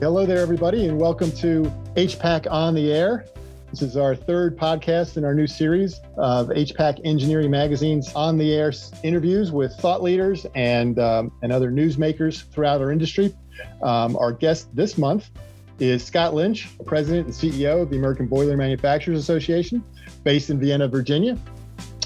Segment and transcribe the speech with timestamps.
[0.00, 3.26] Hello there, everybody, and welcome to HPAC on the Air.
[3.70, 8.50] This is our third podcast in our new series of HPAC Engineering Magazine's on the
[8.54, 13.36] air interviews with thought leaders and, um, and other newsmakers throughout our industry.
[13.82, 15.28] Um, our guest this month
[15.80, 19.84] is Scott Lynch, President and CEO of the American Boiler Manufacturers Association,
[20.24, 21.36] based in Vienna, Virginia.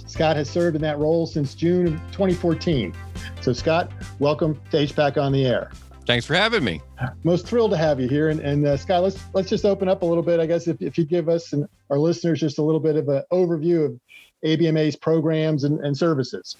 [0.09, 2.93] Scott has served in that role since June of 2014.
[3.41, 5.71] So, Scott, welcome to HPAC on the Air.
[6.07, 6.83] Thanks for having me.
[7.23, 8.29] Most thrilled to have you here.
[8.29, 10.39] And, and uh, Scott, let's let's just open up a little bit.
[10.39, 13.09] I guess if, if you give us and our listeners just a little bit of
[13.09, 14.01] an overview of
[14.45, 16.57] ABMA's programs and, and services.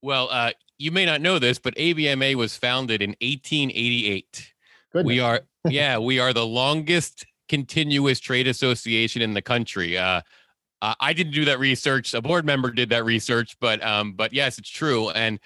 [0.00, 4.52] Well, uh, you may not know this, but ABMA was founded in 1888.
[4.92, 5.06] Goodness.
[5.06, 9.98] We are, yeah, we are the longest continuous trade association in the country.
[9.98, 10.22] Uh,
[10.80, 12.12] I didn't do that research.
[12.12, 15.10] A board member did that research, but um, but yes, it's true.
[15.10, 15.38] And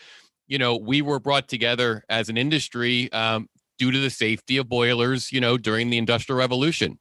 [0.46, 4.68] you know, we were brought together as an industry um, due to the safety of
[4.68, 6.98] boilers, you know, during the Industrial Revolution.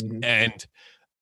[0.00, 0.24] Mm-hmm.
[0.24, 0.66] And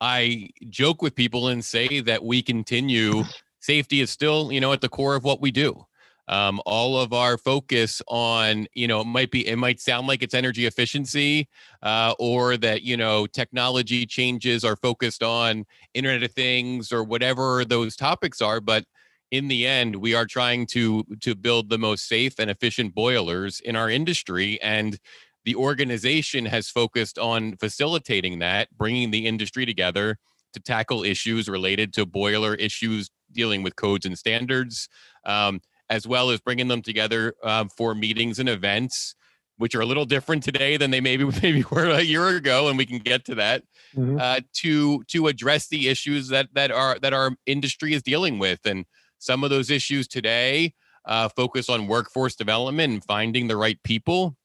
[0.01, 3.25] I joke with people and say that we continue,
[3.61, 5.87] safety is still, you know, at the core of what we do.
[6.29, 10.25] Um, all of our focus on, you know, it might be, it might sound like
[10.25, 11.49] it's energy efficiency,
[11.83, 15.65] uh, or that you know technology changes are focused on
[15.95, 18.85] Internet of Things or whatever those topics are, but
[19.31, 23.61] in the end we are trying to to build the most safe and efficient boilers
[23.61, 24.99] in our industry and
[25.45, 30.17] the organization has focused on facilitating that bringing the industry together
[30.53, 34.89] to tackle issues related to boiler issues dealing with codes and standards
[35.25, 39.15] um, as well as bringing them together uh, for meetings and events
[39.59, 42.79] which are a little different today than they maybe maybe were a year ago, and
[42.79, 43.63] we can get to that.
[43.95, 44.19] Mm-hmm.
[44.21, 48.61] Uh, to to address the issues that that are that our industry is dealing with,
[48.67, 48.85] and
[49.19, 50.75] some of those issues today
[51.07, 54.37] uh, focus on workforce development and finding the right people.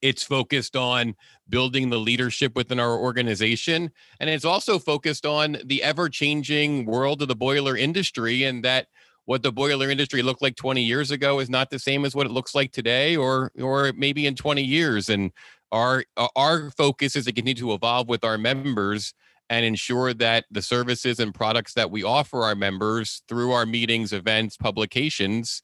[0.00, 1.14] It's focused on
[1.48, 3.90] building the leadership within our organization.
[4.18, 8.86] And it's also focused on the ever changing world of the boiler industry and that
[9.26, 12.26] what the boiler industry looked like 20 years ago is not the same as what
[12.26, 15.30] it looks like today or or maybe in 20 years and
[15.70, 16.04] our
[16.34, 19.14] our focus is to continue to evolve with our members
[19.50, 24.12] and ensure that the services and products that we offer our members through our meetings,
[24.12, 25.62] events, publications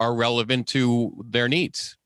[0.00, 1.96] are relevant to their needs.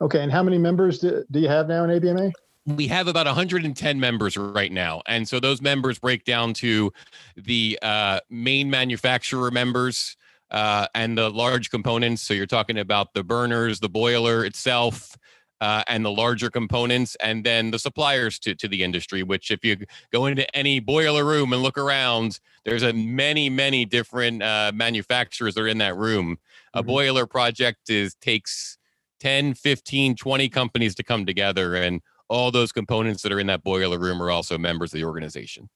[0.00, 2.32] Okay, and how many members do, do you have now in ABMA?
[2.68, 6.92] we have about 110 members right now and so those members break down to
[7.36, 10.16] the uh, main manufacturer members
[10.50, 15.16] uh, and the large components so you're talking about the burners the boiler itself
[15.60, 19.22] uh, and the larger components, and then the suppliers to, to the industry.
[19.22, 19.76] Which, if you
[20.12, 25.54] go into any boiler room and look around, there's a many many different uh, manufacturers
[25.54, 26.36] that are in that room.
[26.36, 26.78] Mm-hmm.
[26.78, 28.78] A boiler project is takes
[29.20, 33.62] 10, 15, 20 companies to come together, and all those components that are in that
[33.62, 35.68] boiler room are also members of the organization.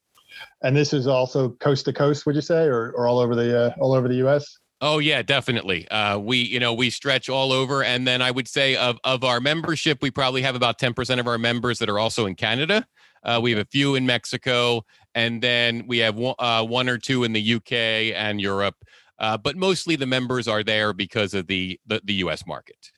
[0.63, 3.67] And this is also coast to coast, would you say, or, or all over the
[3.67, 4.59] uh, all over the U.S.
[4.83, 5.87] Oh yeah, definitely.
[5.89, 9.25] Uh, we you know we stretch all over, and then I would say of of
[9.25, 12.35] our membership, we probably have about ten percent of our members that are also in
[12.35, 12.87] Canada.
[13.23, 14.83] Uh, we have a few in Mexico,
[15.15, 17.73] and then we have one, uh, one or two in the UK
[18.17, 18.77] and Europe.
[19.19, 22.47] Uh, but mostly the members are there because of the the, the U.S.
[22.47, 22.91] market.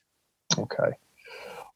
[0.57, 0.91] Okay.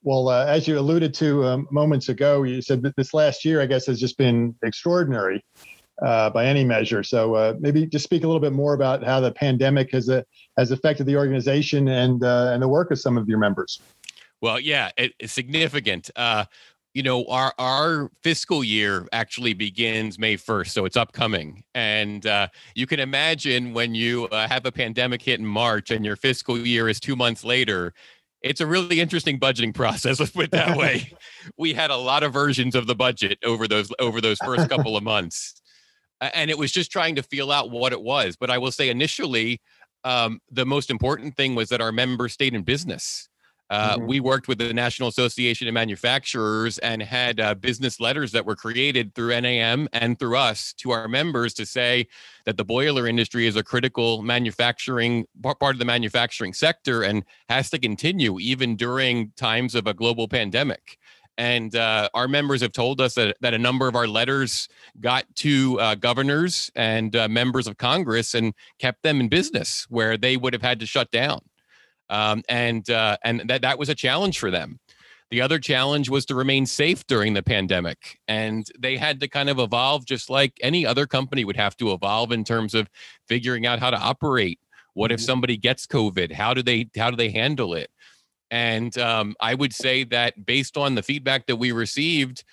[0.04, 3.62] Well, uh, as you alluded to um, moments ago, you said that this last year,
[3.62, 5.44] I guess, has just been extraordinary
[6.04, 7.04] uh, by any measure.
[7.04, 10.24] So uh, maybe just speak a little bit more about how the pandemic has uh,
[10.58, 13.80] has affected the organization and uh, and the work of some of your members.
[14.42, 16.12] Well, yeah, it, it's significant.
[16.16, 16.46] Uh,
[16.94, 22.48] you know, our our fiscal year actually begins May first, so it's upcoming, and uh,
[22.76, 26.90] you can imagine when you have a pandemic hit in March and your fiscal year
[26.90, 27.94] is two months later.
[28.44, 30.20] It's a really interesting budgeting process.
[30.20, 31.12] Let's put it that way.
[31.58, 34.96] we had a lot of versions of the budget over those over those first couple
[34.96, 35.62] of months
[36.22, 38.36] and it was just trying to feel out what it was.
[38.36, 39.62] But I will say initially,
[40.04, 43.30] um, the most important thing was that our members stayed in business.
[43.70, 44.08] Uh, mm-hmm.
[44.08, 48.56] We worked with the National Association of Manufacturers and had uh, business letters that were
[48.56, 52.08] created through NAM and through us to our members to say
[52.46, 57.70] that the boiler industry is a critical manufacturing part of the manufacturing sector and has
[57.72, 60.98] to continue even during times of a global pandemic.
[61.38, 64.68] And uh, our members have told us that, that a number of our letters
[65.00, 70.18] got to uh, governors and uh, members of Congress and kept them in business where
[70.18, 71.40] they would have had to shut down.
[72.10, 74.80] Um, and uh, and that, that was a challenge for them.
[75.30, 78.18] The other challenge was to remain safe during the pandemic.
[78.28, 81.92] And they had to kind of evolve just like any other company would have to
[81.92, 82.90] evolve in terms of
[83.28, 84.60] figuring out how to operate.
[84.94, 85.26] What if mm-hmm.
[85.26, 86.32] somebody gets COVID?
[86.32, 87.92] How do they how do they handle it?
[88.50, 92.44] And um, I would say that based on the feedback that we received,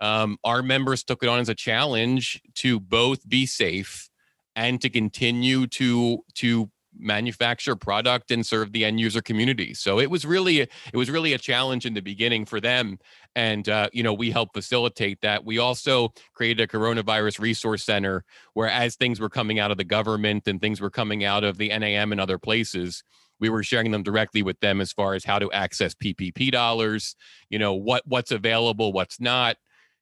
[0.00, 4.08] um, our members took it on as a challenge to both be safe
[4.56, 9.74] and to continue to to manufacture product and serve the end user community.
[9.74, 12.98] So it was really it was really a challenge in the beginning for them,
[13.34, 15.44] and uh, you know we helped facilitate that.
[15.44, 18.24] We also created a coronavirus resource center
[18.54, 21.58] where, as things were coming out of the government and things were coming out of
[21.58, 23.02] the NAM and other places,
[23.40, 27.16] we were sharing them directly with them as far as how to access PPP dollars.
[27.48, 29.56] You know what what's available, what's not.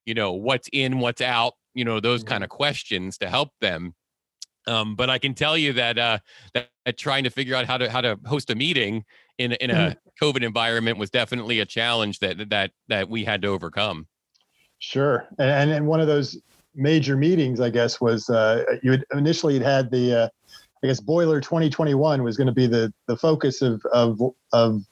[0.06, 1.54] You know what's in, what's out.
[1.74, 2.30] You know those mm-hmm.
[2.30, 3.94] kind of questions to help them
[4.68, 6.18] um, but I can tell you that, uh,
[6.52, 9.04] that, that trying to figure out how to how to host a meeting
[9.38, 10.24] in in a mm-hmm.
[10.24, 14.06] COVID environment was definitely a challenge that that that we had to overcome.
[14.78, 16.38] Sure, and and one of those
[16.74, 20.28] major meetings, I guess, was uh, you had initially had, had the uh,
[20.82, 24.20] I guess Boiler 2021 was going to be the the focus of of
[24.52, 24.82] of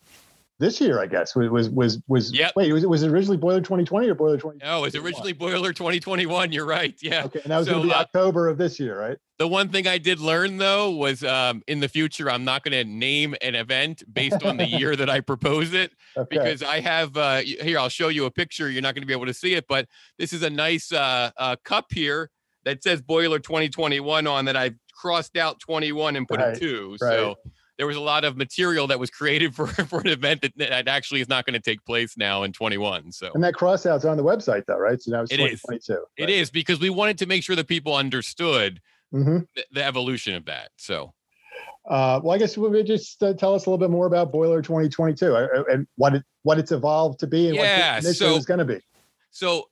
[0.59, 2.33] this year, I guess, was was was.
[2.33, 2.53] Yep.
[2.56, 4.59] Wait, was it was it originally Boiler 2020 or Boiler 20?
[4.65, 6.50] No, it was originally Boiler 2021.
[6.50, 6.94] You're right.
[7.03, 7.25] Yeah.
[7.25, 9.19] Okay, and that was so, going to be uh, October of this year, right?
[9.38, 12.73] The one thing I did learn though was um, in the future I'm not going
[12.73, 16.38] to name an event based on the year that I propose it okay.
[16.38, 18.71] because I have uh, here I'll show you a picture.
[18.71, 19.87] You're not going to be able to see it, but
[20.19, 22.31] this is a nice uh, uh, cup here
[22.65, 26.57] that says Boiler 2021 on that I've crossed out 21 and put right.
[26.57, 26.97] a two.
[27.01, 27.11] Right.
[27.11, 27.37] So
[27.79, 30.89] there was a lot of material that was created for for an event that, that
[30.89, 33.13] actually is not going to take place now in 21.
[33.13, 35.01] So and that crossout's on the website though, right?
[35.01, 35.63] So now it's it is.
[35.69, 36.01] Right?
[36.17, 38.81] It is because we wanted to make sure that people understood
[39.13, 39.39] mm-hmm.
[39.55, 40.71] the, the, evolution of that.
[40.77, 41.13] So.
[41.89, 44.61] Uh, well, I guess we'll just uh, tell us a little bit more about Boiler
[44.61, 48.13] 2022 uh, uh, and what it what it's evolved to be and yeah, what the
[48.13, 48.81] so, is going to be.
[49.31, 49.69] So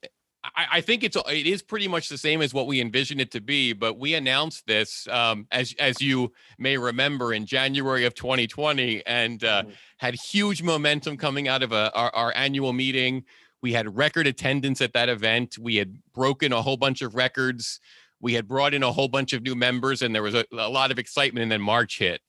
[0.57, 3.31] I, I, think it's it is pretty much the same as what we envisioned it
[3.33, 8.15] to be, but we announced this um, as as you may remember in January of
[8.15, 9.71] 2020, and uh, mm-hmm.
[9.99, 13.25] had huge momentum coming out of a, our, our annual meeting.
[13.63, 15.57] We had record attendance at that event.
[15.59, 17.81] We had broken a whole bunch of records.
[18.21, 20.69] We had brought in a whole bunch of new members, and there was a, a
[20.69, 21.43] lot of excitement.
[21.43, 22.21] And then March hit,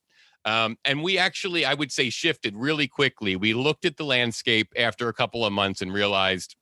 [0.45, 3.35] um, and we actually, I would say, shifted really quickly.
[3.35, 6.55] We looked at the landscape after a couple of months and realized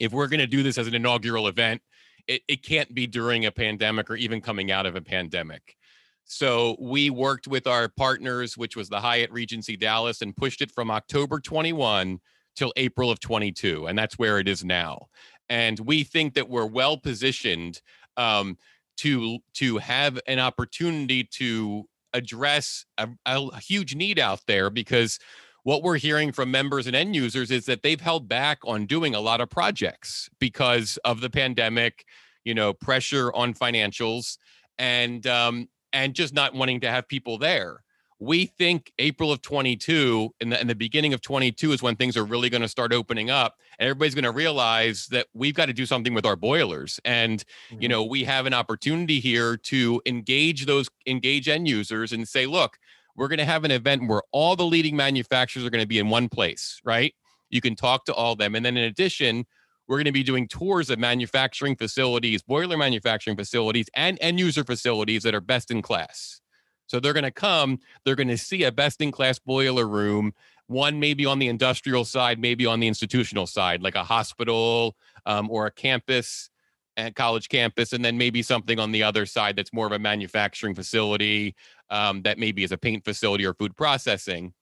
[0.00, 1.82] if we're going to do this as an inaugural event,
[2.26, 5.76] it, it can't be during a pandemic or even coming out of a pandemic.
[6.24, 10.70] So we worked with our partners, which was the Hyatt Regency Dallas, and pushed it
[10.70, 12.20] from October 21
[12.54, 13.86] till April of 22.
[13.86, 15.06] And that's where it is now.
[15.48, 17.80] And we think that we're well positioned
[18.18, 18.58] um,
[18.98, 25.18] to, to have an opportunity to address a, a huge need out there because
[25.62, 29.14] what we're hearing from members and end users is that they've held back on doing
[29.14, 32.04] a lot of projects because of the pandemic,
[32.44, 34.38] you know, pressure on financials
[34.78, 37.82] and um, and just not wanting to have people there.
[38.20, 42.16] We think April of 22 and the, and the beginning of 22 is when things
[42.16, 43.58] are really going to start opening up.
[43.78, 46.98] And everybody's going to realize that we've got to do something with our boilers.
[47.04, 47.82] And, mm-hmm.
[47.82, 52.46] you know, we have an opportunity here to engage those, engage end users and say,
[52.46, 52.78] look,
[53.18, 55.98] we're going to have an event where all the leading manufacturers are going to be
[55.98, 57.12] in one place, right?
[57.50, 58.54] You can talk to all of them.
[58.54, 59.44] And then in addition,
[59.88, 64.62] we're going to be doing tours of manufacturing facilities, boiler manufacturing facilities, and end user
[64.62, 66.40] facilities that are best in class.
[66.86, 70.32] So they're going to come, they're going to see a best in class boiler room,
[70.68, 74.94] one maybe on the industrial side, maybe on the institutional side, like a hospital
[75.26, 76.50] um, or a campus
[76.96, 79.98] and college campus, and then maybe something on the other side that's more of a
[79.98, 81.54] manufacturing facility
[81.90, 84.52] um, that maybe is a paint facility or food processing,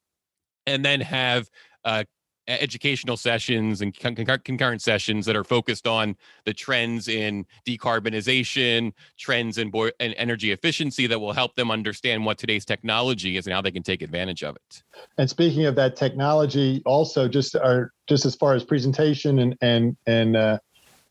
[0.67, 1.49] and then have
[1.85, 2.05] uh,
[2.49, 9.71] educational sessions and concurrent sessions that are focused on the trends in decarbonization, trends in
[9.71, 13.61] bo- and energy efficiency that will help them understand what today's technology is and how
[13.61, 14.83] they can take advantage of it.
[15.19, 19.97] And speaking of that technology, also just are just as far as presentation and and
[20.07, 20.59] and uh,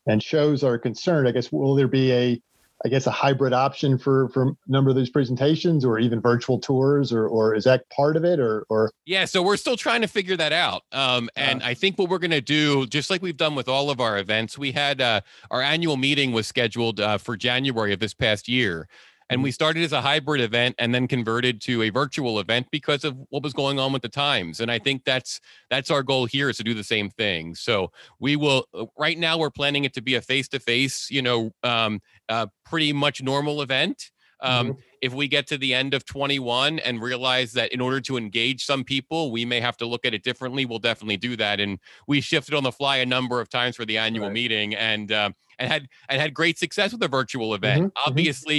[0.08, 2.42] and shows are concerned, I guess will there be a
[2.86, 6.60] I guess a hybrid option for for a number of these presentations or even virtual
[6.60, 8.92] tours or or is that part of it or or?
[9.06, 10.84] Yeah so we're still trying to figure that out.
[10.92, 13.68] Um and uh, i think what we're going to do just like we've done with
[13.68, 17.94] all of our events we had uh our annual meeting was scheduled uh, for january
[17.94, 18.88] of this past year
[19.30, 19.54] and we mm-hmm.
[19.54, 23.44] started as a hybrid event and then converted to a virtual event because of what
[23.44, 25.40] was going on with the times and i think that's
[25.70, 29.18] that's our goal here is to do the same thing so we will uh, right
[29.18, 33.62] now we're planning it to be a face-to-face you know um, uh, pretty much normal
[33.62, 34.80] event um, mm-hmm.
[35.02, 38.66] if we get to the end of 21 and realize that in order to engage
[38.66, 41.80] some people we may have to look at it differently we'll definitely do that and
[42.08, 44.34] we shifted on the fly a number of times for the annual right.
[44.34, 48.10] meeting and uh, and had and had great success with the virtual event mm-hmm.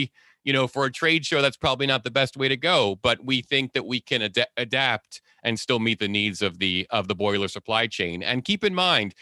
[0.07, 0.13] mm-hmm.
[0.47, 3.01] You know, for a trade show, that's probably not the best way to go.
[3.03, 6.87] But we think that we can ad- adapt and still meet the needs of the
[6.91, 8.23] of the boiler supply chain.
[8.23, 9.15] And keep in mind,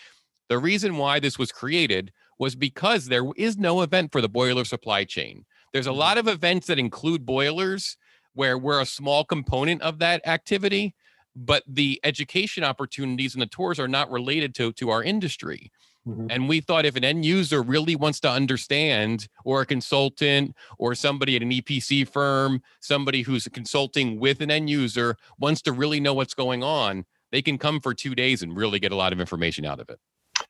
[0.50, 4.66] the reason why this was created was because there is no event for the boiler
[4.66, 5.46] supply chain.
[5.72, 5.98] There's a mm-hmm.
[5.98, 7.96] lot of events that include boilers
[8.34, 10.94] where we're a small component of that activity,
[11.34, 15.72] but the education opportunities and the tours are not related to to our industry.
[16.06, 16.26] Mm-hmm.
[16.30, 20.94] And we thought if an end user really wants to understand, or a consultant, or
[20.94, 26.00] somebody at an EPC firm, somebody who's consulting with an end user wants to really
[26.00, 29.12] know what's going on, they can come for two days and really get a lot
[29.12, 29.98] of information out of it.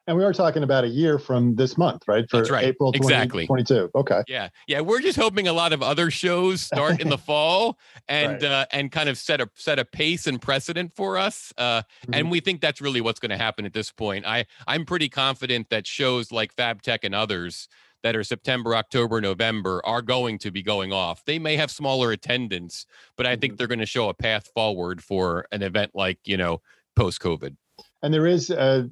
[0.07, 2.29] And we are talking about a year from this month, right?
[2.29, 2.65] For That's right.
[2.65, 3.47] April 20, exactly.
[3.47, 3.91] 22.
[3.95, 4.23] Okay.
[4.29, 4.49] Yeah.
[4.67, 4.81] Yeah.
[4.81, 8.45] We're just hoping a lot of other shows start in the fall and right.
[8.45, 11.55] uh, and kind of set a set a pace and precedent for us.
[11.57, 12.15] Uh, mm-hmm.
[12.15, 14.27] And we think that's really what's going to happen at this point.
[14.27, 17.69] I I'm pretty confident that shows like FabTech and others
[18.03, 21.25] that are September, October, November are going to be going off.
[21.25, 22.85] They may have smaller attendance,
[23.17, 23.57] but I think mm-hmm.
[23.57, 26.61] they're going to show a path forward for an event like, you know,
[26.95, 27.57] post COVID.
[28.03, 28.91] And there is a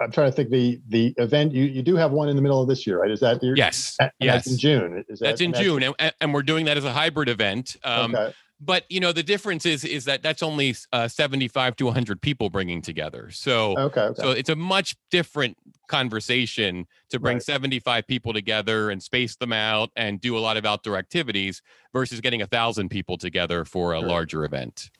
[0.00, 2.60] I'm trying to think the the event you you do have one in the middle
[2.60, 3.10] of this year, right?
[3.10, 5.04] Is that your, yes, yes, in June.
[5.08, 7.76] Is that, that's in June, and, and we're doing that as a hybrid event.
[7.84, 8.34] Um, okay.
[8.60, 12.50] But you know the difference is is that that's only uh, 75 to 100 people
[12.50, 13.30] bringing together.
[13.30, 17.42] So okay, okay, so it's a much different conversation to bring right.
[17.42, 21.62] 75 people together and space them out and do a lot of outdoor activities
[21.92, 24.08] versus getting a thousand people together for a sure.
[24.08, 24.90] larger event.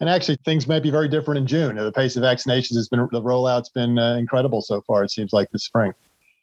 [0.00, 1.76] And actually, things might be very different in June.
[1.76, 5.04] The pace of vaccinations has been the rollout's been uh, incredible so far.
[5.04, 5.92] It seems like this spring.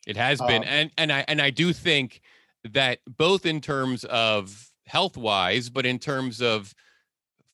[0.05, 2.21] It has been, um, and and I and I do think
[2.63, 6.73] that both in terms of health wise, but in terms of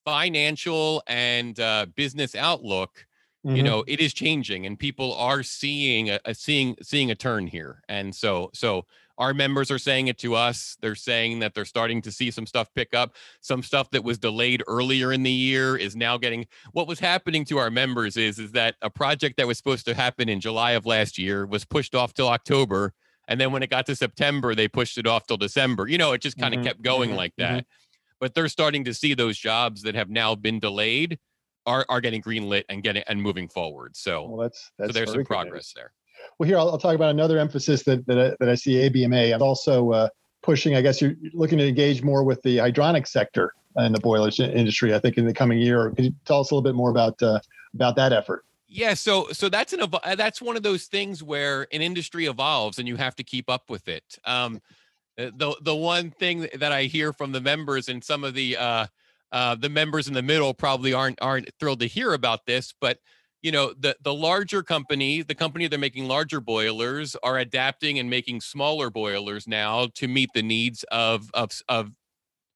[0.06, 3.08] financial and uh, business outlook,
[3.46, 3.56] mm-hmm.
[3.56, 7.48] you know, it is changing, and people are seeing a, a seeing seeing a turn
[7.48, 8.86] here, and so so
[9.18, 10.78] our members are saying it to us.
[10.82, 13.16] They're saying that they're starting to see some stuff pick up.
[13.42, 17.46] Some stuff that was delayed earlier in the year is now getting what was happening
[17.46, 20.72] to our members is is that a project that was supposed to happen in July
[20.72, 22.94] of last year was pushed off till October.
[23.28, 25.88] And then when it got to September, they pushed it off till December.
[25.88, 27.52] You know, it just kind of mm-hmm, kept going mm-hmm, like that.
[27.52, 28.18] Mm-hmm.
[28.20, 31.20] But they're starting to see those jobs that have now been delayed
[31.66, 33.96] are are getting greenlit and getting and moving forward.
[33.96, 35.92] So, well, that's, that's so there's some progress there.
[36.38, 39.34] Well, here I'll, I'll, talk about another emphasis that that I, that I see ABMA.
[39.34, 40.10] I'm also uh,
[40.42, 40.76] pushing.
[40.76, 44.94] I guess you're looking to engage more with the hydronic sector in the boilers industry.
[44.94, 45.92] I think in the coming year.
[45.92, 47.40] Could you tell us a little bit more about uh,
[47.74, 48.46] about that effort?
[48.68, 49.82] Yeah, so so that's an
[50.16, 53.70] that's one of those things where an industry evolves and you have to keep up
[53.70, 54.18] with it.
[54.26, 54.62] Um,
[55.16, 58.88] the the one thing that I hear from the members and some of the uh,
[59.32, 63.00] uh, the members in the middle probably aren't aren't thrilled to hear about this, but
[63.44, 68.10] you know the the larger company the company they're making larger boilers are adapting and
[68.10, 71.92] making smaller boilers now to meet the needs of of of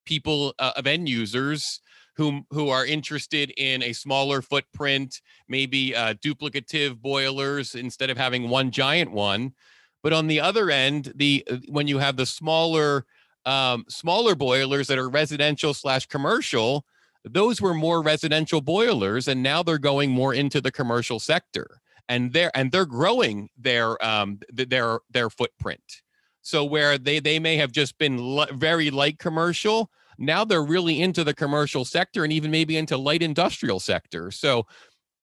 [0.06, 1.82] people uh, of end users
[2.16, 8.50] who who are interested in a smaller footprint maybe uh, duplicative boilers instead of having
[8.50, 9.54] one giant one.
[10.02, 13.06] But on the other end the uh, when you have the smaller
[13.46, 16.86] um, smaller boilers that are residential slash commercial
[17.32, 22.34] those were more residential boilers and now they're going more into the commercial sector and
[22.34, 26.02] they're and they're growing their um their their footprint
[26.42, 31.24] so where they they may have just been very light commercial now they're really into
[31.24, 34.66] the commercial sector and even maybe into light industrial sector so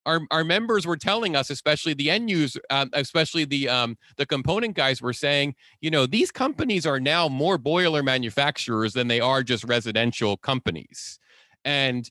[0.07, 4.27] our, our members were telling us, especially the end user, um, especially the um, the
[4.27, 9.21] component guys, were saying, you know, these companies are now more boiler manufacturers than they
[9.21, 11.19] are just residential companies.
[11.65, 12.11] And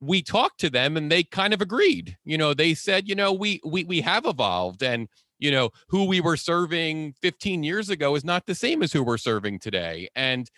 [0.00, 2.16] we talked to them and they kind of agreed.
[2.24, 6.04] You know, they said, you know, we we we have evolved and you know, who
[6.04, 10.08] we were serving 15 years ago is not the same as who we're serving today.
[10.16, 10.50] And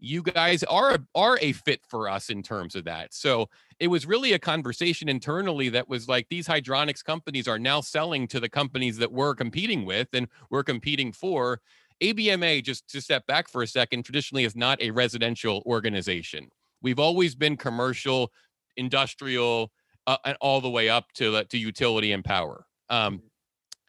[0.00, 3.12] you guys are are a fit for us in terms of that.
[3.12, 3.48] So
[3.80, 8.28] it was really a conversation internally that was like these hydronics companies are now selling
[8.28, 11.60] to the companies that we're competing with and we're competing for.
[12.00, 16.48] ABMA, just to step back for a second, traditionally is not a residential organization.
[16.82, 18.32] We've always been commercial,
[18.76, 19.72] industrial,
[20.06, 22.66] uh, and all the way up to to utility and power.
[22.88, 23.26] Um, mm-hmm.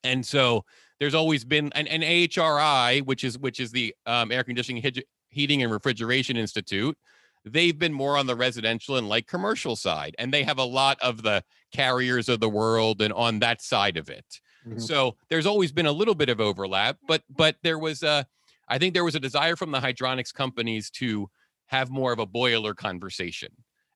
[0.04, 0.66] and so
[1.00, 4.84] there's always been an, an AHRI, which is which is the um, Air Conditioning,
[5.30, 6.98] Heating, and Refrigeration Institute.
[7.46, 10.98] They've been more on the residential and like commercial side, and they have a lot
[11.02, 11.44] of the
[11.74, 14.26] carriers of the world and on that side of it.
[14.68, 14.80] Mm-hmm.
[14.80, 18.26] So there's always been a little bit of overlap, but but there was a,
[18.68, 21.30] I think there was a desire from the hydronics companies to
[21.70, 23.50] have more of a boiler conversation.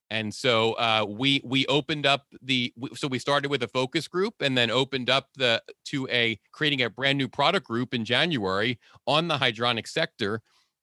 [0.09, 4.35] And so uh, we we opened up the so we started with a focus group
[4.41, 8.79] and then opened up the to a creating a brand new product group in January
[9.07, 10.41] on the hydronic sector.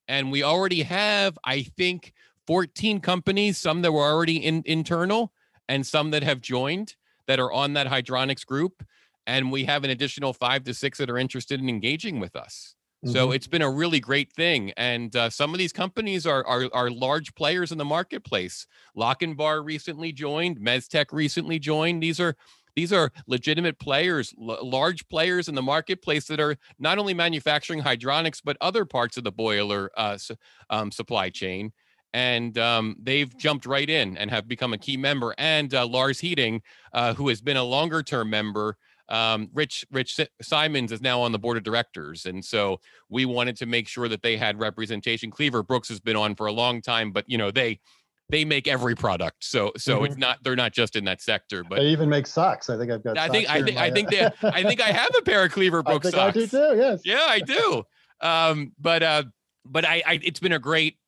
[0.08, 2.12] and we already have, I think,
[2.48, 5.32] 14 companies, some that were already in, internal
[5.68, 6.96] and some that have joined
[7.28, 8.84] that are on that hydronics group.
[9.28, 12.74] And we have an additional five to six that are interested in engaging with us.
[13.04, 13.12] Mm-hmm.
[13.14, 14.72] So it's been a really great thing.
[14.76, 18.66] And uh, some of these companies are, are, are large players in the marketplace.
[18.96, 22.02] Lochinvar recently joined, Mestek recently joined.
[22.02, 22.36] These are
[22.76, 27.82] these are legitimate players, l- large players in the marketplace that are not only manufacturing
[27.82, 30.36] hydronics but other parts of the boiler uh, su-
[30.68, 31.72] um, supply chain
[32.12, 35.34] and um, they've jumped right in and have become a key member.
[35.38, 38.76] And uh, Laars Heating, uh, who has been a longer term member,
[39.10, 43.56] um, Rich Rich Simons is now on the board of directors, and so we wanted
[43.56, 45.30] to make sure that they had representation.
[45.30, 47.80] Cleaver Brooks has been on for a long time, but you know they
[48.28, 50.04] they make every product, so so mm-hmm.
[50.06, 52.70] it's not they're not just in that sector, but they even make socks.
[52.70, 53.18] I think I've got.
[53.18, 55.82] I think I think I think they I think I have a pair of Cleaver
[55.82, 56.36] Brooks I think socks.
[56.36, 56.80] I do too.
[56.80, 57.00] Yes.
[57.04, 57.82] Yeah, I do.
[58.20, 59.24] Um, but uh,
[59.64, 60.98] but I, I it's been a great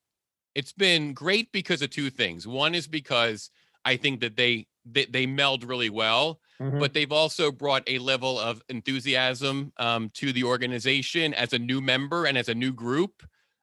[0.54, 2.46] it's been great because of two things.
[2.46, 3.50] One is because
[3.84, 6.78] I think that they they, they meld really well, mm-hmm.
[6.78, 11.80] but they've also brought a level of enthusiasm um, to the organization as a new
[11.80, 13.22] member and as a new group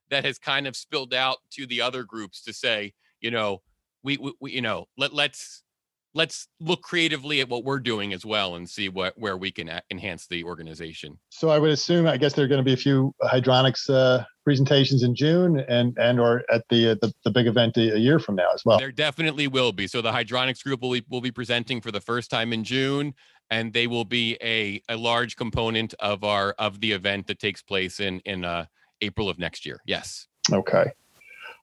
[0.09, 3.61] that has kind of spilled out to the other groups to say, you know,
[4.03, 5.63] we, we, we you know, let let's
[6.13, 9.69] let's look creatively at what we're doing as well and see what where we can
[9.91, 11.19] enhance the organization.
[11.29, 14.23] So I would assume, I guess there are going to be a few hydronics uh,
[14.43, 18.19] presentations in June and and or at the, uh, the the big event a, year
[18.19, 18.79] from now as well.
[18.79, 19.87] There definitely will be.
[19.87, 23.13] So the hydronics group will be, will be presenting for the first time in June,
[23.51, 27.61] and they will be a a large component of our of the event that takes
[27.61, 28.65] place in in uh,
[29.01, 29.79] April of next year.
[29.85, 30.27] Yes.
[30.51, 30.91] Okay.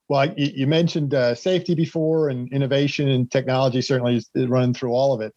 [0.08, 5.12] Well, you mentioned uh, safety before, and innovation and technology certainly is running through all
[5.12, 5.34] of it.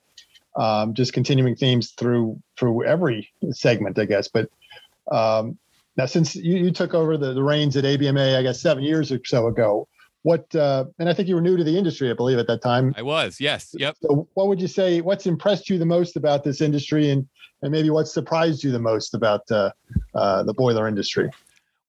[0.56, 4.28] Um, just continuing themes through through every segment, I guess.
[4.28, 4.50] But
[5.12, 5.58] um,
[5.98, 9.12] now, since you, you took over the, the reins at ABMA, I guess seven years
[9.12, 9.88] or so ago,
[10.24, 12.62] what uh, and I think you were new to the industry, I believe, at that
[12.62, 12.94] time.
[12.98, 13.96] I was, yes, yep.
[14.02, 15.02] So, what would you say?
[15.02, 17.28] What's impressed you the most about this industry, and
[17.62, 19.72] and maybe what surprised you the most about uh,
[20.14, 21.30] uh, the boiler industry?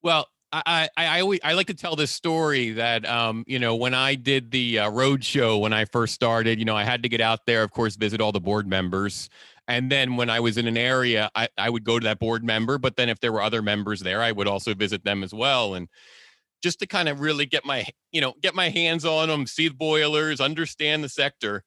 [0.03, 3.77] Well, I, I, I always I like to tell this story that um you know
[3.77, 7.03] when I did the uh, road show when I first started you know I had
[7.05, 9.29] to get out there of course visit all the board members.
[9.69, 12.45] And then when I was in an area I, I would go to that board
[12.45, 15.33] member but then if there were other members there I would also visit them as
[15.33, 15.75] well.
[15.75, 15.89] And
[16.63, 19.69] just to kind of really get my you know get my hands on them see
[19.69, 21.63] the boilers understand the sector.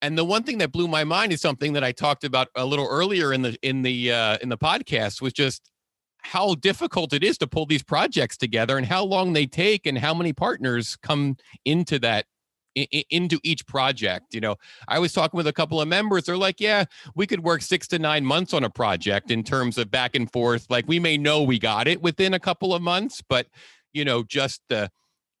[0.00, 2.64] And the one thing that blew my mind is something that I talked about a
[2.64, 5.71] little earlier in the in the uh, in the podcast was just
[6.22, 9.98] how difficult it is to pull these projects together and how long they take and
[9.98, 12.26] how many partners come into that
[13.10, 14.56] into each project you know?
[14.88, 17.86] I was talking with a couple of members they're like yeah we could work six
[17.88, 21.18] to nine months on a project in terms of back and forth like we may
[21.18, 23.46] know we got it within a couple of months but
[23.92, 24.90] you know just the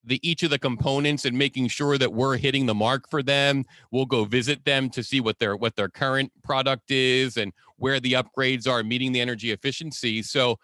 [0.04, 3.64] the each of the components and making sure that we're hitting the mark for them.
[3.90, 8.00] We'll go visit them to see what their what their current product is and where
[8.00, 10.22] the upgrades are meeting the energy efficiency.
[10.22, 10.58] So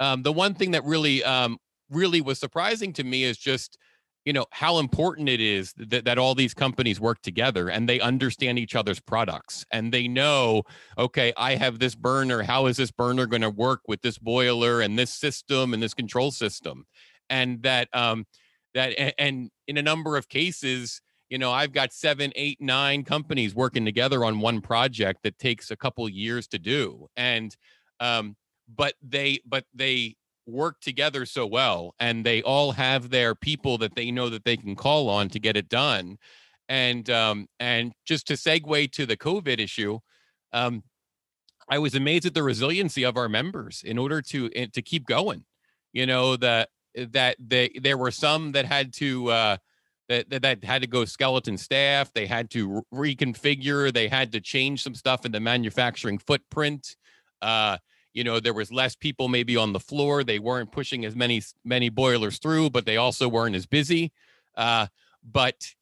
[0.00, 1.58] um, the one thing that really um,
[1.90, 3.78] really was surprising to me is just
[4.24, 8.00] you know how important it is that, that all these companies work together and they
[8.00, 10.64] understand each other's products and they know
[10.98, 12.42] okay i have this burner.
[12.42, 15.94] How is this burner going to work with this boiler and this system and this
[15.94, 16.86] control system?
[17.28, 18.24] And that um,
[18.76, 23.54] that and in a number of cases you know i've got seven eight nine companies
[23.54, 27.56] working together on one project that takes a couple years to do and
[28.00, 28.36] um
[28.76, 30.14] but they but they
[30.46, 34.56] work together so well and they all have their people that they know that they
[34.56, 36.16] can call on to get it done
[36.68, 39.98] and um and just to segue to the covid issue
[40.52, 40.82] um
[41.68, 45.06] i was amazed at the resiliency of our members in order to eh, to keep
[45.06, 45.44] going
[45.92, 49.56] you know that that they there were some that had to uh,
[50.08, 52.12] that, that, that had to go skeleton staff.
[52.12, 53.92] They had to reconfigure.
[53.92, 56.96] They had to change some stuff in the manufacturing footprint.
[57.42, 57.78] Uh,
[58.12, 60.24] you know, there was less people maybe on the floor.
[60.24, 64.12] They weren't pushing as many many boilers through, but they also weren't as busy.
[64.56, 64.86] Uh,
[65.22, 65.74] but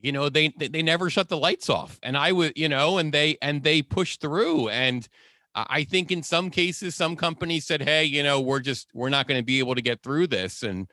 [0.00, 3.12] you know, they they never shut the lights off, and I would, you know, and
[3.12, 5.06] they and they pushed through and
[5.56, 9.26] I think in some cases, some companies said, "Hey, you know, we're just we're not
[9.26, 10.86] going to be able to get through this," and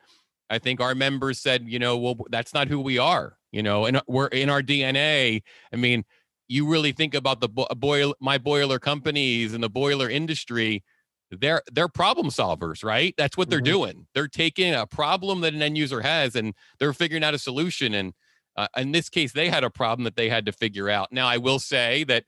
[0.49, 3.85] I think our members said, "You know, well, that's not who we are." You know,
[3.85, 5.43] and we're in our DNA.
[5.71, 6.05] I mean,
[6.47, 10.83] you really think about the boil my boiler companies and the boiler industry.
[11.29, 13.13] They're they're problem solvers, right?
[13.17, 13.65] That's what they're mm-hmm.
[13.65, 14.07] doing.
[14.13, 17.93] They're taking a problem that an end user has and they're figuring out a solution.
[17.95, 18.13] And
[18.55, 21.11] uh, in this case, they had a problem that they had to figure out.
[21.11, 22.25] Now, I will say that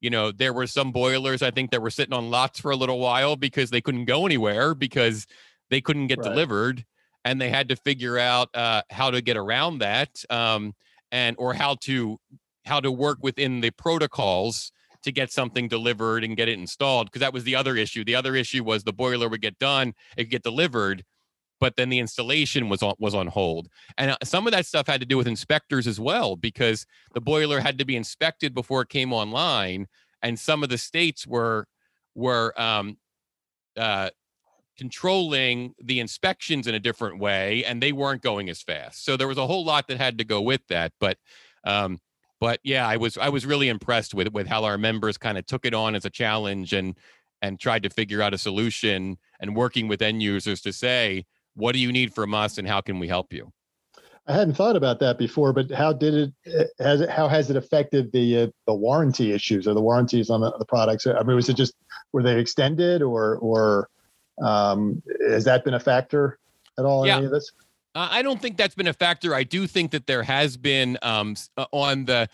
[0.00, 2.76] you know, there were some boilers I think that were sitting on lots for a
[2.76, 5.26] little while because they couldn't go anywhere because
[5.70, 6.28] they couldn't get right.
[6.28, 6.84] delivered.
[7.26, 10.74] and they had to figure out uh, how to get around that um,
[11.10, 12.18] and or how to
[12.64, 14.70] how to work within the protocols
[15.02, 18.14] to get something delivered and get it installed because that was the other issue the
[18.14, 21.04] other issue was the boiler would get done it could get delivered
[21.60, 23.68] but then the installation was on was on hold.
[23.98, 27.20] And uh, some of that stuff had to do with inspectors as well because the
[27.20, 29.86] boiler had to be inspected before it came online
[30.22, 31.66] and some of the states were
[32.14, 32.96] were um,
[33.76, 34.10] uh,
[34.78, 39.04] controlling the inspections in a different way and they weren't going as fast.
[39.04, 41.18] So there was a whole lot that had to go with that but
[41.64, 41.98] um,
[42.40, 45.46] but yeah, I was I was really impressed with with how our members kind of
[45.46, 46.96] took it on as a challenge and
[47.42, 51.24] and tried to figure out a solution and working with end users to say,
[51.56, 53.52] what do you need from us and how can we help you?
[54.28, 57.56] I hadn't thought about that before, but how did it has it how has it
[57.56, 61.06] affected the uh, the warranty issues or the warranties on the, the, products?
[61.06, 61.74] I mean, was it just
[62.12, 63.88] were they extended or or
[64.42, 66.38] um, has that been a factor
[66.76, 67.16] at all in yeah.
[67.18, 67.52] any of this?
[67.94, 69.34] I don't think that's been a factor.
[69.34, 72.28] I do think that there has been um, uh, on the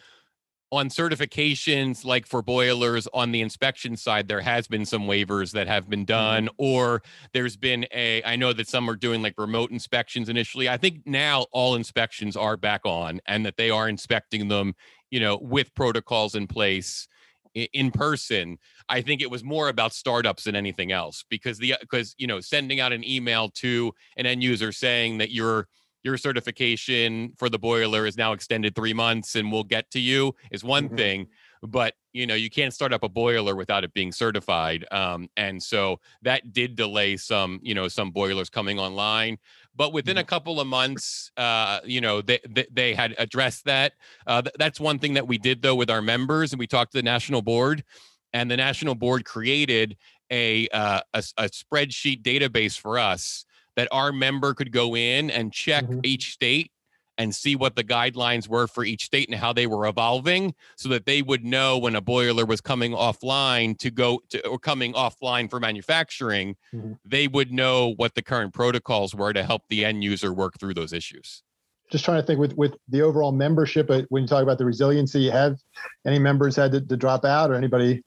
[0.73, 5.69] on certifications like for boilers on the inspection side there has been some waivers that
[5.69, 6.07] have been mm-hmm.
[6.07, 7.03] done or
[7.35, 11.01] there's been a i know that some are doing like remote inspections initially i think
[11.05, 14.75] now all inspections are back on and that they are inspecting them
[15.11, 17.07] you know with protocols in place
[17.55, 18.59] in person
[18.89, 22.41] i think it was more about startups than anything else because the because you know
[22.41, 25.69] sending out an email to an end user saying that your
[26.03, 30.35] your certification for the boiler is now extended three months and we'll get to you
[30.51, 30.97] is one mm-hmm.
[30.97, 31.27] thing
[31.63, 35.63] but you know you can't start up a boiler without it being certified um, and
[35.63, 39.39] so that did delay some you know some boilers coming online
[39.75, 40.29] but within a mm-hmm.
[40.29, 43.93] couple of months uh, you know they, they, they had addressed that
[44.27, 46.93] uh, th- that's one thing that we did though with our members and we talked
[46.93, 47.85] to the national board
[48.33, 49.97] and the national board created
[50.31, 53.45] a, uh, a, a spreadsheet database for us
[53.77, 56.01] that our member could go in and check mm-hmm.
[56.03, 56.71] each state
[57.19, 60.89] and see what the guidelines were for each state and how they were evolving so
[60.89, 64.93] that they would know when a boiler was coming offline to go to or coming
[64.95, 66.93] offline for manufacturing mm-hmm.
[67.05, 70.75] they would know what the current protocols were to help the end user work through
[70.75, 71.43] those issues
[71.91, 74.65] just trying to think with with the overall membership uh, when you talk about the
[74.65, 75.59] resiliency have
[76.07, 78.03] any members had to, to drop out or anybody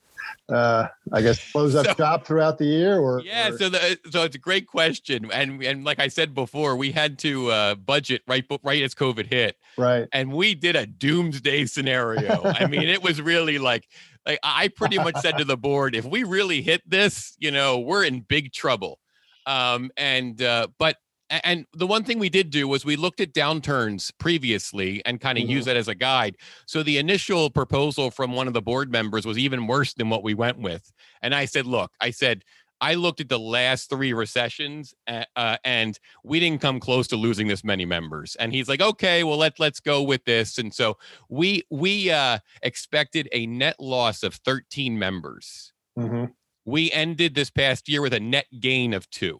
[0.50, 3.58] uh, I guess close up so, shop throughout the year or yeah or...
[3.58, 7.18] so the, so it's a great question and and like I said before we had
[7.20, 10.08] to uh, budget right right as COVID hit right.
[10.12, 12.42] and we did a doomsday scenario.
[12.44, 13.88] I mean it was really like
[14.26, 17.80] like I pretty much said to the board if we really hit this you know
[17.80, 19.00] we're in big trouble.
[19.46, 20.98] Um and uh but
[21.44, 25.38] and the one thing we did do was we looked at downturns previously and kind
[25.38, 25.52] of mm-hmm.
[25.52, 26.38] use that as a guide.
[26.66, 30.24] So the initial proposal from one of the board members was even worse than what
[30.24, 30.92] we went with.
[31.22, 32.44] And I said, look, I said,
[32.82, 37.48] I looked at the last three recessions uh, and we didn't come close to losing
[37.48, 38.36] this many members.
[38.36, 40.58] And he's like, okay, well, let, let's go with this.
[40.58, 40.98] And so
[41.30, 45.74] we, we uh, expected a net loss of 13 members.
[45.98, 46.26] Mm-hmm.
[46.66, 49.40] We ended this past year with a net gain of two.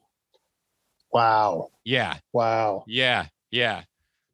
[1.16, 1.70] Wow.
[1.86, 2.18] Yeah.
[2.34, 2.84] Wow.
[2.88, 3.28] Yeah.
[3.50, 3.84] Yeah.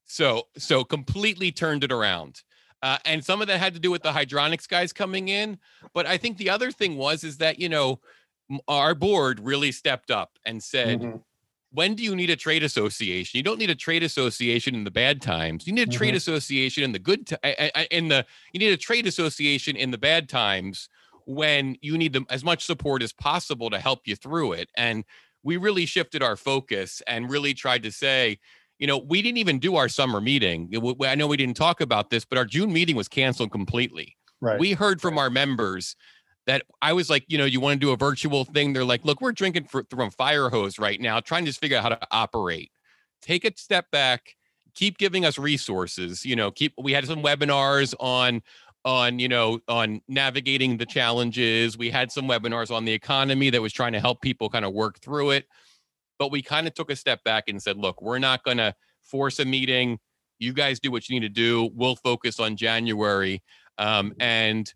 [0.07, 2.41] So so completely turned it around.
[2.81, 5.59] Uh, and some of that had to do with the hydronics guys coming in,
[5.93, 7.99] but I think the other thing was is that you know
[8.67, 11.17] our board really stepped up and said, mm-hmm.
[11.71, 13.37] "When do you need a trade association?
[13.37, 15.67] You don't need a trade association in the bad times.
[15.67, 15.97] You need a mm-hmm.
[15.99, 17.35] trade association in the good t-
[17.91, 20.89] in the you need a trade association in the bad times
[21.27, 25.05] when you need them as much support as possible to help you through it." And
[25.43, 28.39] we really shifted our focus and really tried to say,
[28.79, 30.71] you know, we didn't even do our summer meeting.
[31.03, 34.17] I know we didn't talk about this, but our June meeting was canceled completely.
[34.41, 34.59] Right.
[34.59, 35.23] We heard from right.
[35.23, 35.95] our members
[36.47, 38.73] that I was like, you know, you want to do a virtual thing?
[38.73, 41.77] They're like, look, we're drinking for, from fire hose right now, trying to just figure
[41.77, 42.71] out how to operate.
[43.21, 44.35] Take a step back,
[44.73, 46.25] keep giving us resources.
[46.25, 46.73] You know, keep.
[46.81, 48.41] We had some webinars on
[48.85, 51.77] on you know on navigating the challenges.
[51.77, 54.73] We had some webinars on the economy that was trying to help people kind of
[54.73, 55.45] work through it
[56.19, 58.75] but we kind of took a step back and said look we're not going to
[59.01, 59.99] force a meeting.
[60.39, 61.69] You guys do what you need to do.
[61.73, 63.43] We'll focus on january.
[63.77, 64.71] Um, and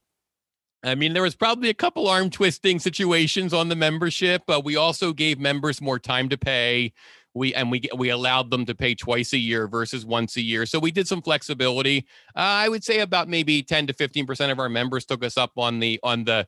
[0.83, 4.75] I mean, there was probably a couple arm twisting situations on the membership, but we
[4.75, 6.93] also gave members more time to pay
[7.35, 10.65] we and we we allowed them to pay twice a year versus once a year.
[10.65, 12.07] So we did some flexibility.
[12.35, 15.37] Uh, I would say about maybe 10 to 15 percent of our members took us
[15.37, 16.47] up on the on the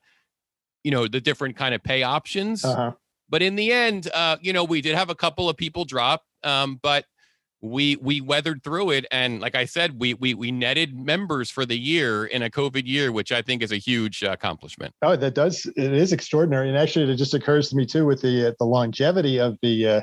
[0.84, 2.64] you know the different kind of pay options.
[2.64, 2.94] Uh-huh.
[3.30, 6.24] But in the end, uh, you know, we did have a couple of people drop,
[6.44, 7.06] um, but
[7.62, 11.66] we we weathered through it and like i said we we we netted members for
[11.66, 15.34] the year in a covid year which i think is a huge accomplishment oh that
[15.34, 18.52] does it is extraordinary and actually it just occurs to me too with the uh,
[18.60, 20.02] the longevity of the uh,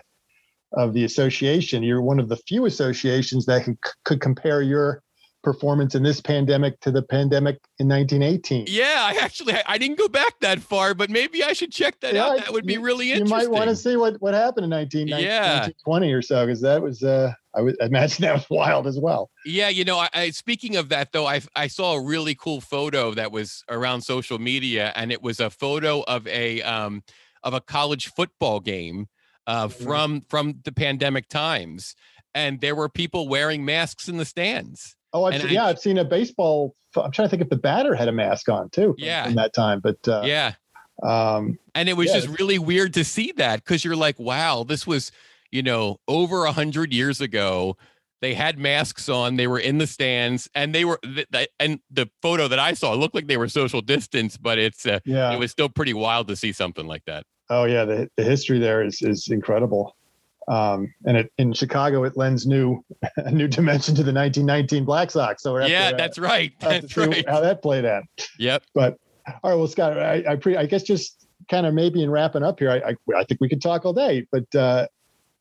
[0.74, 1.82] of the association.
[1.82, 5.02] You're one of the few associations that could, could compare your
[5.44, 8.64] performance in this pandemic to the pandemic in 1918.
[8.66, 12.14] Yeah, I actually I didn't go back that far, but maybe I should check that
[12.14, 12.38] yeah, out.
[12.38, 13.38] That would be really interesting.
[13.38, 15.60] You might want to see what what happened in 19, yeah.
[15.60, 19.30] 1920 or so, because that was uh I would imagine that was wild as well.
[19.44, 22.60] Yeah, you know, I, I, speaking of that though, I I saw a really cool
[22.60, 27.04] photo that was around social media, and it was a photo of a um
[27.44, 29.06] of a college football game
[29.46, 29.84] uh, mm-hmm.
[29.84, 31.94] from from the pandemic times,
[32.34, 34.96] and there were people wearing masks in the stands.
[35.12, 36.74] Oh, I've seen, I, yeah, I've seen a baseball.
[36.96, 38.94] I'm trying to think if the batter had a mask on too.
[38.98, 40.54] Yeah, in that time, but uh, yeah,
[41.02, 42.20] um, and it was yeah.
[42.20, 45.12] just really weird to see that because you're like, wow, this was
[45.50, 47.76] you know over a hundred years ago.
[48.20, 49.36] They had masks on.
[49.36, 50.98] They were in the stands, and they were.
[51.02, 54.86] Th- and the photo that I saw looked like they were social distance, but it's
[54.86, 57.24] uh, yeah, it was still pretty wild to see something like that.
[57.50, 59.96] Oh yeah, the the history there is is incredible.
[60.46, 62.84] Um, and it, in Chicago, it lends new
[63.16, 65.42] a new dimension to the 1919 Black Sox.
[65.42, 66.52] So yeah, to, that's right.
[66.60, 67.28] That's right.
[67.28, 68.04] How that played out.
[68.38, 68.62] Yep.
[68.74, 68.98] But
[69.42, 72.42] all right, well, Scott, I I, pre, I guess just kind of maybe in wrapping
[72.42, 74.86] up here, I, I, I think we could talk all day, but uh,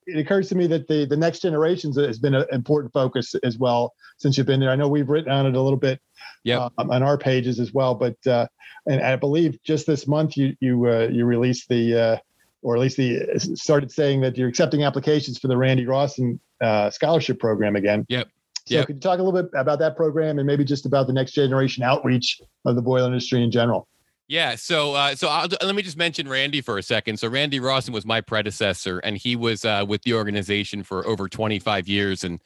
[0.06, 3.58] it occurs to me that the the next generations has been an important focus as
[3.58, 4.70] well since you've been there.
[4.70, 6.00] I know we've written on it a little bit
[6.44, 6.72] yep.
[6.78, 8.48] um, on our pages as well, but uh,
[8.86, 12.18] and I believe just this month you you uh, you released the uh,
[12.62, 16.90] or at least the started saying that you're accepting applications for the Randy Rawson uh,
[16.90, 18.06] scholarship program again.
[18.10, 18.30] Yep.
[18.66, 18.88] So yep.
[18.88, 21.34] could you talk a little bit about that program and maybe just about the next
[21.34, 23.88] generation outreach of the boiler industry in general?
[24.30, 27.18] Yeah, so uh, so I'll, let me just mention Randy for a second.
[27.20, 31.28] So Randy Rawson was my predecessor, and he was uh, with the organization for over
[31.28, 32.40] 25 years, and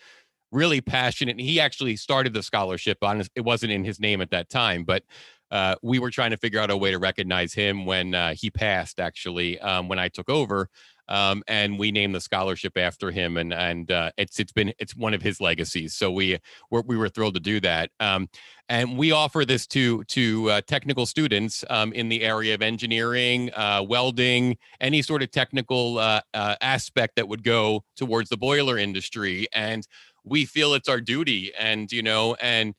[0.51, 1.39] really passionate.
[1.39, 5.03] He actually started the scholarship on it wasn't in his name at that time, but
[5.51, 8.49] uh, we were trying to figure out a way to recognize him when uh, he
[8.49, 10.69] passed, actually, um, when I took over.
[11.09, 14.93] Um, and we named the scholarship after him, and and uh, it's it's been it's
[14.93, 15.93] one of his legacies.
[15.93, 16.37] So we
[16.69, 17.91] we're, we were thrilled to do that.
[18.01, 18.27] Um,
[18.67, 23.53] and we offer this to to uh, technical students um, in the area of engineering,
[23.53, 29.47] uh, welding, any sort of technical uh, aspect that would go towards the boiler industry.
[29.53, 29.87] And
[30.27, 32.75] we feel it's our duty, and you know, and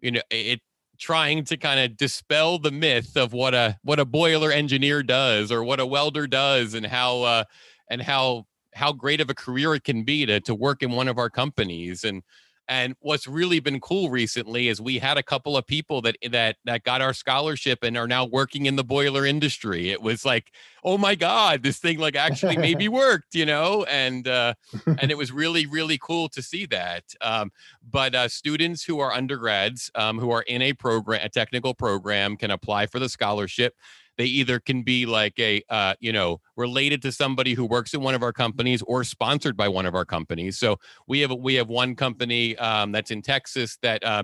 [0.00, 0.60] you know, it
[0.98, 5.52] trying to kind of dispel the myth of what a what a boiler engineer does
[5.52, 7.44] or what a welder does and how uh,
[7.90, 11.08] and how how great of a career it can be to to work in one
[11.08, 12.22] of our companies and
[12.68, 16.56] and what's really been cool recently is we had a couple of people that that
[16.64, 19.90] that got our scholarship and are now working in the boiler industry.
[19.90, 20.52] It was like,
[20.82, 24.54] oh my god, this thing like actually maybe worked, you know, and uh,
[24.86, 27.04] and it was really really cool to see that.
[27.20, 27.52] Um,
[27.88, 32.36] but uh, students who are undergrads um, who are in a program, a technical program,
[32.36, 33.74] can apply for the scholarship
[34.18, 38.00] they either can be like a uh, you know related to somebody who works in
[38.00, 41.54] one of our companies or sponsored by one of our companies so we have we
[41.54, 44.22] have one company um, that's in texas that uh,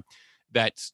[0.53, 0.93] that's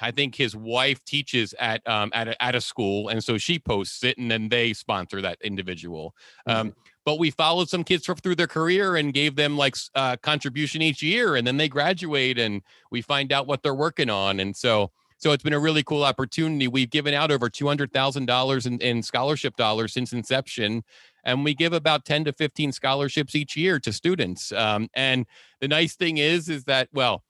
[0.00, 3.58] I think his wife teaches at um, at a, at a school, and so she
[3.58, 6.14] posts it, and then they sponsor that individual.
[6.46, 6.78] Um, mm-hmm.
[7.04, 11.02] But we followed some kids through their career and gave them like uh, contribution each
[11.02, 14.92] year, and then they graduate, and we find out what they're working on, and so
[15.18, 16.68] so it's been a really cool opportunity.
[16.68, 20.82] We've given out over two hundred thousand dollars in scholarship dollars since inception,
[21.24, 24.52] and we give about ten to fifteen scholarships each year to students.
[24.52, 25.26] Um, and
[25.60, 27.24] the nice thing is, is that well,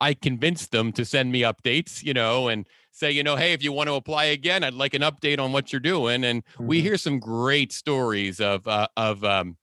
[0.00, 3.62] I convinced them to send me updates, you know, and say, you know, hey, if
[3.62, 6.24] you want to apply again, I'd like an update on what you're doing.
[6.24, 6.66] And mm-hmm.
[6.66, 9.56] we hear some great stories of uh, of um,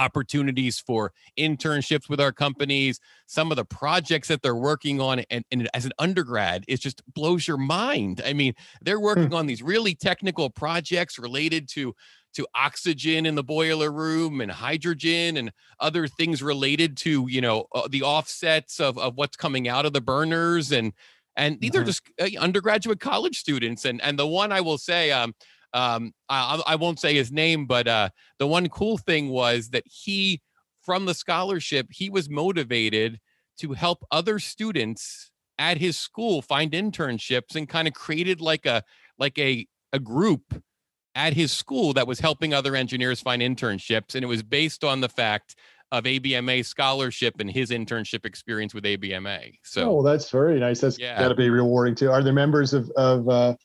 [0.00, 5.20] opportunities for internships with our companies, some of the projects that they're working on.
[5.30, 8.22] And, and as an undergrad, it just blows your mind.
[8.24, 9.04] I mean, they're hmm.
[9.04, 11.94] working on these really technical projects related to
[12.32, 17.66] to oxygen in the boiler room and hydrogen and other things related to you know
[17.74, 20.92] uh, the offsets of, of what's coming out of the burners and
[21.36, 21.80] and these mm-hmm.
[21.80, 25.34] are just uh, undergraduate college students and and the one i will say um
[25.72, 29.84] um, I, I won't say his name, but uh, the one cool thing was that
[29.86, 30.40] he,
[30.82, 33.20] from the scholarship, he was motivated
[33.58, 38.82] to help other students at his school find internships and kind of created like a
[39.18, 40.62] like a a group
[41.14, 45.00] at his school that was helping other engineers find internships and it was based on
[45.00, 45.56] the fact
[45.92, 49.58] of ABMA scholarship and his internship experience with ABMA.
[49.64, 50.80] So, oh, that's very nice.
[50.80, 51.18] That's yeah.
[51.18, 52.10] got to be rewarding too.
[52.10, 53.56] Are there members of of uh,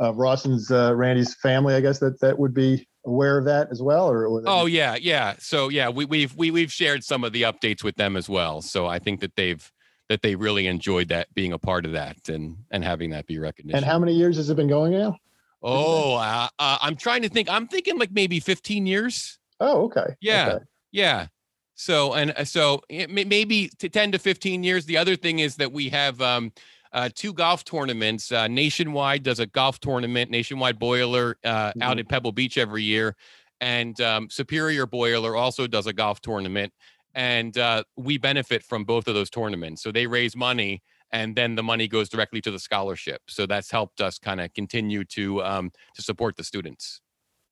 [0.00, 3.82] uh, Rawson's uh, Randy's family, I guess that that would be aware of that as
[3.82, 5.34] well, or oh yeah, yeah.
[5.38, 8.62] So yeah, we, we've we, we've shared some of the updates with them as well.
[8.62, 9.70] So I think that they've
[10.08, 13.38] that they really enjoyed that being a part of that and and having that be
[13.38, 13.76] recognition.
[13.76, 15.16] And how many years has it been going now?
[15.62, 17.50] Oh, uh, uh, I'm trying to think.
[17.50, 19.38] I'm thinking like maybe 15 years.
[19.58, 20.14] Oh, okay.
[20.20, 20.64] Yeah, okay.
[20.92, 21.26] yeah.
[21.74, 24.84] So and uh, so maybe to 10 to 15 years.
[24.84, 26.52] The other thing is that we have um,
[26.92, 28.32] uh, two golf tournaments.
[28.32, 31.82] Uh, Nationwide does a golf tournament, Nationwide Boiler, uh, mm-hmm.
[31.82, 33.16] out at Pebble Beach every year,
[33.60, 36.72] and um, Superior Boiler also does a golf tournament,
[37.14, 39.82] and uh, we benefit from both of those tournaments.
[39.82, 43.22] So they raise money, and then the money goes directly to the scholarship.
[43.26, 47.00] So that's helped us kind of continue to um, to support the students.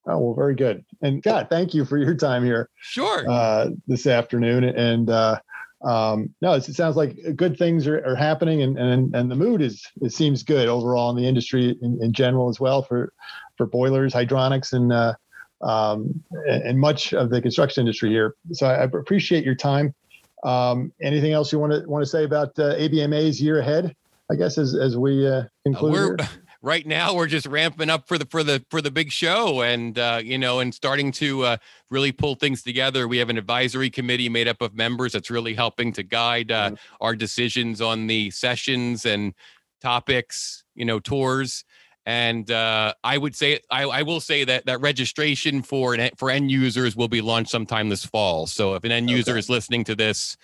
[0.08, 0.84] Oh well, very good.
[1.02, 2.70] And God, thank you for your time here.
[2.80, 3.28] Sure.
[3.28, 5.40] Uh, this afternoon, and uh,
[5.86, 9.62] um, no, it sounds like good things are, are happening, and, and and the mood
[9.62, 13.12] is it seems good overall in the industry in, in general as well for
[13.56, 15.14] for boilers, hydronics, and uh,
[15.62, 18.34] um, and much of the construction industry here.
[18.52, 19.94] So I appreciate your time.
[20.42, 23.94] Um, anything else you want to want to say about uh, ABMA's year ahead?
[24.28, 26.20] I guess as as we uh, conclude.
[26.20, 26.26] Uh,
[26.66, 30.00] right now we're just ramping up for the for the for the big show and
[30.00, 31.56] uh, you know and starting to uh,
[31.90, 35.54] really pull things together we have an advisory committee made up of members that's really
[35.54, 36.74] helping to guide uh, mm-hmm.
[37.00, 39.32] our decisions on the sessions and
[39.80, 41.64] topics you know tours
[42.04, 46.30] and uh, I would say I, I, will say that that registration for an, for
[46.30, 48.46] end users will be launched sometime this fall.
[48.46, 50.36] So if an end user is listening to this,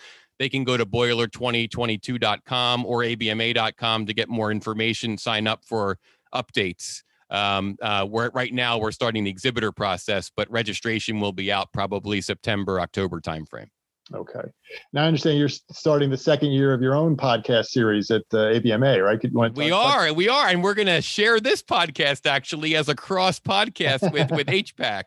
[0.43, 5.99] they can go to boiler2022.com or abma.com to get more information, sign up for
[6.35, 7.03] updates.
[7.31, 11.73] Um, uh, we're right now we're starting the exhibitor process, but registration will be out
[11.73, 13.69] probably September October timeframe.
[14.15, 14.41] Okay.
[14.93, 18.49] Now I understand you're starting the second year of your own podcast series at the
[18.49, 19.19] uh, ABMA, right?
[19.55, 22.95] we are, about- we are, and we're going to share this podcast actually as a
[22.95, 25.05] cross podcast with with HPAC.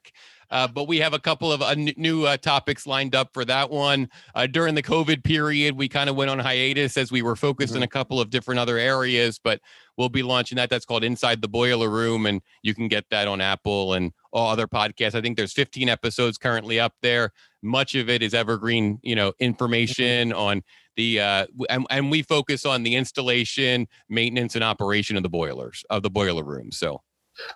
[0.49, 3.69] Uh, but we have a couple of uh, new uh, topics lined up for that
[3.69, 4.09] one.
[4.33, 7.73] Uh, during the COVID period, we kind of went on hiatus as we were focused
[7.73, 7.77] mm-hmm.
[7.77, 9.59] in a couple of different other areas, but
[9.97, 10.69] we'll be launching that.
[10.69, 14.49] That's called Inside the Boiler Room, and you can get that on Apple and all
[14.49, 15.15] other podcasts.
[15.15, 17.31] I think there's 15 episodes currently up there.
[17.63, 19.43] Much of it is evergreen, you know, mm-hmm.
[19.43, 20.61] information on
[20.95, 25.83] the uh, and, and we focus on the installation, maintenance, and operation of the boilers
[25.89, 26.71] of the boiler room.
[26.71, 27.01] So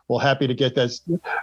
[0.08, 1.02] well, happy to get this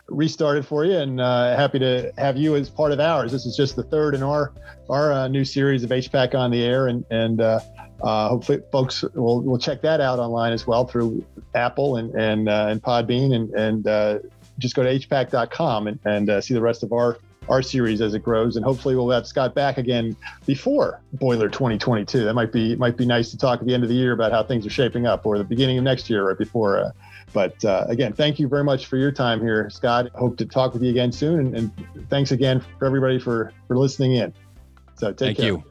[0.08, 3.32] restarted for you, and uh, happy to have you as part of ours.
[3.32, 4.52] This is just the third in our
[4.88, 7.60] our uh, new series of HPAC on the air, and and uh,
[8.02, 12.48] uh, hopefully folks will will check that out online as well through Apple and and
[12.48, 14.18] uh, and Podbean, and and uh,
[14.58, 17.18] just go to hpac.com and and see the rest of our
[17.48, 22.24] our series as it grows, and hopefully we'll have Scott back again before Boiler 2022.
[22.24, 24.32] That might be might be nice to talk at the end of the year about
[24.32, 26.92] how things are shaping up, or the beginning of next year, right before.
[27.32, 30.10] But uh, again, thank you very much for your time here, Scott.
[30.14, 33.76] Hope to talk with you again soon, and, and thanks again for everybody for for
[33.76, 34.32] listening in.
[34.94, 35.46] So take thank care.
[35.46, 35.64] you.